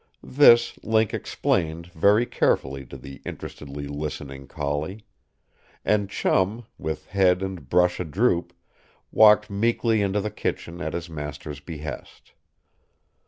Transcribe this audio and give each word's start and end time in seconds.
This 0.23 0.79
Link 0.83 1.13
explained 1.13 1.91
very 1.93 2.25
carefully 2.25 2.87
to 2.87 2.97
the 2.97 3.21
interestedly 3.23 3.85
listening 3.85 4.47
collie. 4.47 5.05
And 5.85 6.09
Chum, 6.09 6.65
with 6.79 7.09
head 7.09 7.43
and 7.43 7.69
brush 7.69 7.99
a 7.99 8.03
droop, 8.05 8.51
walked 9.11 9.51
meekly 9.51 10.01
into 10.01 10.19
the 10.19 10.31
kitchen 10.31 10.81
at 10.81 10.93
his 10.93 11.07
master's 11.07 11.59
behest. 11.59 12.33